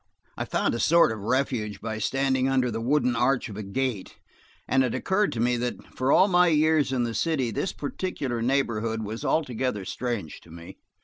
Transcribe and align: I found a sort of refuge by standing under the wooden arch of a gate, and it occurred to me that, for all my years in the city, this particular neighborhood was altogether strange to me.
I 0.35 0.45
found 0.45 0.73
a 0.73 0.79
sort 0.79 1.11
of 1.11 1.19
refuge 1.19 1.79
by 1.79 1.99
standing 1.99 2.49
under 2.49 2.71
the 2.71 2.81
wooden 2.81 3.15
arch 3.15 3.49
of 3.49 3.55
a 3.55 3.61
gate, 3.61 4.17
and 4.67 4.83
it 4.83 4.95
occurred 4.95 5.31
to 5.33 5.39
me 5.39 5.57
that, 5.57 5.93
for 5.95 6.11
all 6.11 6.27
my 6.27 6.47
years 6.47 6.91
in 6.91 7.03
the 7.03 7.13
city, 7.13 7.51
this 7.51 7.71
particular 7.71 8.41
neighborhood 8.41 9.03
was 9.03 9.23
altogether 9.23 9.85
strange 9.85 10.41
to 10.41 10.49
me. 10.49 10.79